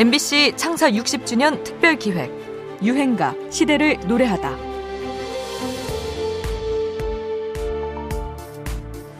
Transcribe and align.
MBC 0.00 0.54
창사 0.56 0.90
60주년 0.90 1.62
특별 1.62 1.98
기획 1.98 2.32
유행가 2.82 3.34
시대를 3.50 4.00
노래하다. 4.08 4.56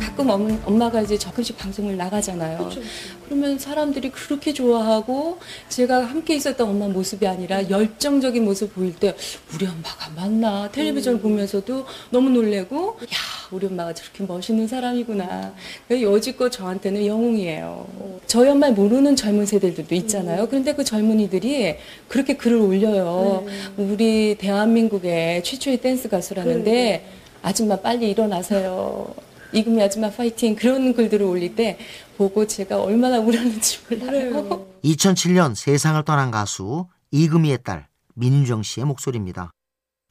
가끔 0.00 0.30
엄마가 0.64 1.02
이제 1.02 1.18
적금식 1.18 1.58
방송을 1.58 1.98
나가잖아요. 1.98 2.56
그렇죠. 2.56 2.80
그러면 3.26 3.58
사람들이 3.58 4.12
그렇게 4.12 4.54
좋아하고 4.54 5.40
제가 5.68 6.06
함께 6.06 6.36
있었던 6.36 6.66
엄마 6.66 6.88
모습이 6.88 7.26
아니라 7.26 7.68
열정적인 7.68 8.42
모습 8.42 8.74
보일 8.74 8.96
때 8.96 9.14
우리 9.54 9.66
엄마가 9.66 10.08
맞나 10.16 10.70
텔레비전을 10.70 11.18
음. 11.18 11.22
보면서도 11.22 11.84
너무 12.08 12.30
놀래고 12.30 12.98
야 13.02 13.41
우리 13.52 13.66
엄마가 13.66 13.92
저렇게 13.92 14.24
멋있는 14.24 14.66
사람이구나. 14.66 15.54
여지껏 15.90 16.50
저한테는 16.50 17.06
영웅이에요. 17.06 18.20
저희 18.26 18.48
엄마 18.48 18.70
모르는 18.70 19.14
젊은 19.14 19.44
세대들도 19.44 19.94
있잖아요. 19.94 20.42
음. 20.42 20.46
그런데 20.48 20.74
그 20.74 20.82
젊은이들이 20.84 21.76
그렇게 22.08 22.36
글을 22.36 22.56
올려요. 22.56 23.44
네. 23.46 23.52
우리 23.76 24.36
대한민국의 24.38 25.44
최초의 25.44 25.82
댄스 25.82 26.08
가수라는데 26.08 27.06
아줌마 27.42 27.76
빨리 27.76 28.10
일어나세요. 28.10 29.14
이금희 29.52 29.82
아줌마 29.82 30.10
파이팅 30.10 30.56
그런 30.56 30.94
글들을 30.94 31.24
올릴 31.26 31.54
때 31.54 31.78
보고 32.16 32.46
제가 32.46 32.80
얼마나 32.82 33.18
울었는지 33.18 33.80
몰라요. 33.90 34.66
2007년 34.82 35.54
세상을 35.54 36.02
떠난 36.04 36.30
가수 36.30 36.86
이금희의 37.10 37.58
딸 37.62 37.86
민정 38.14 38.62
씨의 38.62 38.86
목소리입니다. 38.86 39.50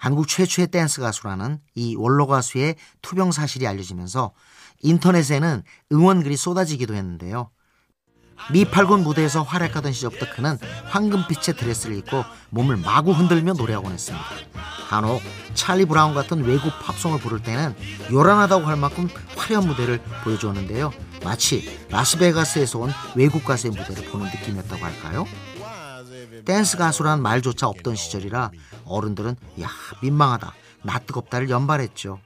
한국 0.00 0.28
최초의 0.28 0.68
댄스 0.68 1.02
가수라는 1.02 1.60
이 1.74 1.94
원로 1.94 2.26
가수의 2.26 2.76
투병 3.02 3.32
사실이 3.32 3.66
알려지면서 3.66 4.32
인터넷에는 4.80 5.62
응원글이 5.92 6.38
쏟아지기도 6.38 6.94
했는데요. 6.94 7.50
미팔군 8.50 9.02
무대에서 9.02 9.42
활약하던 9.42 9.92
시절부터 9.92 10.34
그는 10.34 10.56
황금빛의 10.86 11.54
드레스를 11.54 11.96
입고 11.98 12.24
몸을 12.48 12.78
마구 12.78 13.12
흔들며 13.12 13.52
노래하곤 13.52 13.92
했습니다. 13.92 14.24
간혹 14.88 15.20
찰리 15.52 15.84
브라운 15.84 16.14
같은 16.14 16.42
외국 16.44 16.72
팝송을 16.82 17.20
부를 17.20 17.42
때는 17.42 17.76
요란하다고 18.10 18.66
할 18.66 18.76
만큼 18.76 19.06
화려한 19.36 19.68
무대를 19.68 20.00
보여주었는데요. 20.24 20.94
마치 21.22 21.78
라스베가스에서 21.90 22.78
온 22.78 22.90
외국 23.14 23.44
가수의 23.44 23.74
무대를 23.74 24.06
보는 24.06 24.30
느낌이었다고 24.34 24.82
할까요? 24.82 25.26
댄스 26.44 26.76
가수란 26.76 27.22
말조차 27.22 27.68
없던 27.68 27.96
시절이라 27.96 28.50
어른들은 28.84 29.36
야 29.60 29.68
민망하다 30.02 30.54
나 30.82 30.98
뜨겁다를 30.98 31.50
연발했죠. 31.50 32.20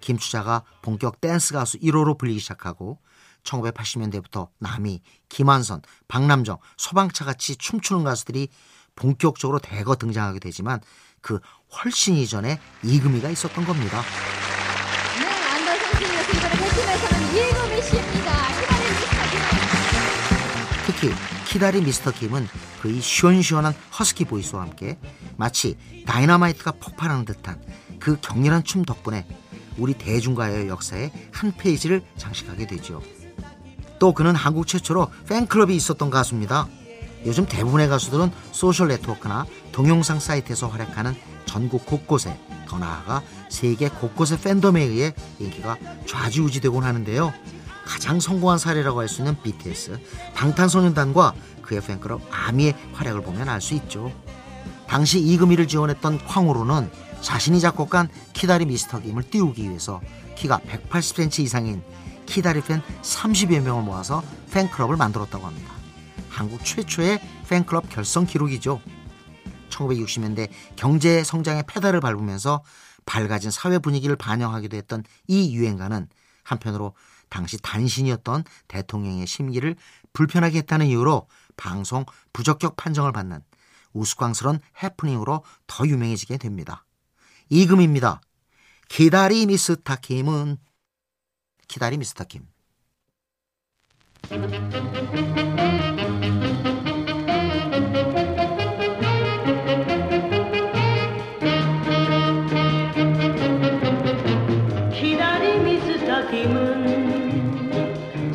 김추자가 0.00 0.62
본격 0.82 1.20
댄스 1.20 1.52
가수 1.52 1.78
1호로 1.78 2.18
불리기 2.18 2.40
시작하고 2.40 2.98
1980년대부터 3.44 4.48
남희, 4.58 5.02
김한선, 5.28 5.82
박남정, 6.08 6.58
소방차 6.76 7.24
같이 7.24 7.56
춤추는 7.56 8.04
가수들이 8.04 8.48
본격적으로 8.96 9.58
대거 9.58 9.96
등장하게 9.96 10.40
되지만 10.40 10.80
그 11.20 11.38
훨씬 11.72 12.14
이전에 12.16 12.58
이금희가 12.82 13.30
있었던 13.30 13.64
겁니다. 13.64 14.02
네, 15.18 15.26
안달선수였습니다. 15.26 16.48
베트남에서는 16.50 17.28
이금희 17.28 17.82
씨입니다. 17.82 18.30
특히 20.86 21.39
키다리 21.50 21.80
미스터 21.80 22.12
김은 22.12 22.46
그의 22.80 23.00
시원시원한 23.00 23.74
허스키 23.98 24.24
보이스와 24.24 24.62
함께 24.62 24.96
마치 25.36 25.76
다이너마이트가 26.06 26.74
폭발하는 26.78 27.24
듯한 27.24 27.60
그 27.98 28.20
격렬한 28.20 28.62
춤 28.62 28.84
덕분에 28.84 29.26
우리 29.76 29.94
대중가요 29.94 30.68
역사의 30.68 31.10
한 31.32 31.52
페이지를 31.56 32.04
장식하게 32.16 32.68
되죠. 32.68 33.02
또 33.98 34.14
그는 34.14 34.36
한국 34.36 34.68
최초로 34.68 35.08
팬클럽이 35.28 35.74
있었던 35.74 36.08
가수입니다. 36.08 36.68
요즘 37.26 37.46
대부분의 37.46 37.88
가수들은 37.88 38.30
소셜 38.52 38.86
네트워크나 38.86 39.44
동영상 39.72 40.20
사이트에서 40.20 40.68
활약하는 40.68 41.16
전국 41.46 41.84
곳곳에 41.84 42.38
더 42.68 42.78
나아가 42.78 43.22
세계 43.48 43.88
곳곳의 43.88 44.38
팬덤에 44.40 44.82
의해 44.84 45.14
인기가 45.40 45.76
좌지우지되곤 46.06 46.84
하는데요. 46.84 47.34
가장 47.84 48.20
성공한 48.20 48.58
사례라고 48.58 49.00
할 49.00 49.08
수 49.08 49.20
있는 49.20 49.40
BTS, 49.42 49.98
방탄소년단과 50.34 51.34
그의 51.62 51.80
팬클럽 51.80 52.20
아미의 52.30 52.74
활약을 52.92 53.22
보면 53.22 53.48
알 53.48 53.60
수 53.60 53.74
있죠. 53.74 54.12
당시 54.86 55.20
이금희를 55.20 55.68
지원했던 55.68 56.18
쾅으로는 56.26 56.90
자신이 57.20 57.60
작곡한 57.60 58.08
키다리 58.32 58.66
미스터 58.66 59.00
김을 59.00 59.30
띄우기 59.30 59.68
위해서 59.68 60.00
키가 60.36 60.58
180cm 60.60 61.40
이상인 61.40 61.82
키다리 62.26 62.60
팬 62.62 62.82
30여 63.02 63.60
명을 63.60 63.82
모아서 63.82 64.22
팬클럽을 64.52 64.96
만들었다고 64.96 65.46
합니다. 65.46 65.72
한국 66.28 66.64
최초의 66.64 67.20
팬클럽 67.48 67.88
결성 67.90 68.26
기록이죠. 68.26 68.80
1960년대 69.68 70.48
경제 70.76 71.22
성장의 71.22 71.64
페달을 71.66 72.00
밟으면서 72.00 72.62
밝아진 73.06 73.50
사회 73.50 73.78
분위기를 73.78 74.16
반영하기도 74.16 74.76
했던 74.76 75.04
이 75.26 75.54
유행가는 75.54 76.08
한편으로 76.42 76.94
당시 77.30 77.56
단신이었던 77.62 78.44
대통령의 78.68 79.26
심기를 79.26 79.76
불편하게 80.12 80.58
했다는 80.58 80.86
이유로 80.86 81.28
방송 81.56 82.04
부적격 82.32 82.76
판정을 82.76 83.12
받는 83.12 83.40
우스꽝스러운 83.92 84.60
해프닝으로 84.82 85.44
더 85.66 85.86
유명해지게 85.86 86.36
됩니다. 86.36 86.84
이금입니다. 87.48 88.20
기다리 88.88 89.46
미스타 89.46 89.96
김은 89.96 90.58
기다리 91.68 91.96
미스터 91.96 92.24
김. 92.24 92.46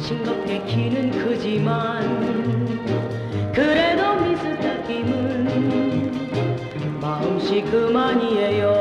싱겁게 0.05 0.63
키는 0.65 1.09
크지만 1.09 2.03
그래도 3.51 4.15
미스터 4.21 4.83
김은 4.85 6.11
마음씨 7.01 7.63
그만이에요 7.63 8.74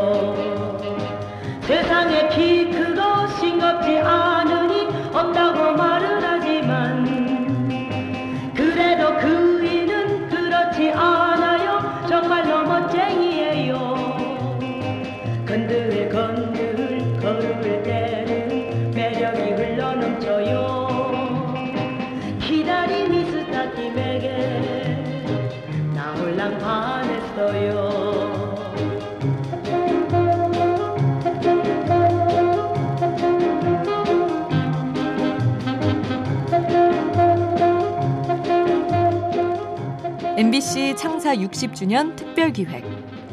MBC 40.37 40.97
창사 40.97 41.33
60주년 41.37 42.17
특별기획 42.17 42.85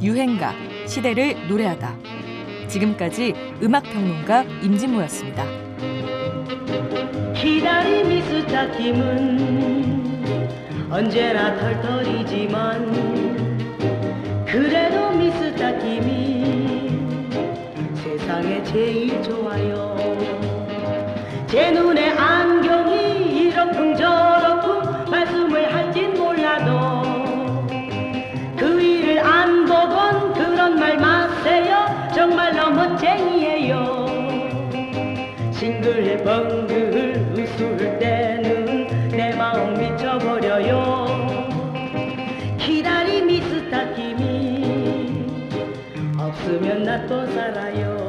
유행가 0.03 0.53
시대를 0.85 1.47
노래하다. 1.47 1.97
지금까지 2.67 3.33
음악평론가 3.63 4.43
임진모였습니다. 4.61 5.43
기다림 7.33 8.07
미스터 8.07 8.71
팀은 8.77 10.11
언제나 10.91 11.57
털털이지만 11.57 12.85
그래도 14.45 15.09
미스터 15.17 15.79
팀이 15.79 16.87
세상에 17.95 18.61
제일 18.65 19.23
좋아요. 19.23 19.97
제 21.47 21.71
눈에 21.71 22.11
안경이 22.11 23.47
이렇쿵 23.47 23.95
저 23.95 24.30
전쟁이에요. 33.01 34.05
싱글벙글 35.51 37.33
웃을 37.33 37.97
때는 37.97 39.09
내 39.09 39.35
마음 39.35 39.73
미쳐버려요. 39.73 41.07
기다림 42.59 43.25
미스터 43.25 43.95
김이 43.95 45.25
없으면 46.19 46.83
나 46.83 47.07
또 47.07 47.25
살아요. 47.25 48.00